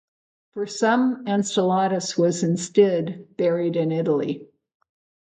[0.53, 4.47] For some Enceladus was instead buried in Italy.